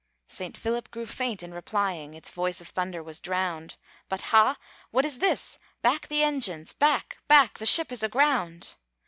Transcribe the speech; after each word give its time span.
Saint 0.27 0.57
Philip 0.57 0.89
grew 0.89 1.05
faint 1.05 1.43
in 1.43 1.53
replying, 1.53 2.15
Its 2.15 2.31
voice 2.31 2.59
of 2.59 2.69
thunder 2.69 3.03
was 3.03 3.19
drowned; 3.19 3.77
"But 4.09 4.21
ha! 4.33 4.57
what 4.89 5.05
is 5.05 5.19
this? 5.19 5.59
Back 5.83 6.07
the 6.07 6.23
engines! 6.23 6.73
Back, 6.73 7.19
back, 7.27 7.59
the 7.59 7.67
ship 7.67 7.91
is 7.91 8.01
aground!" 8.01 8.77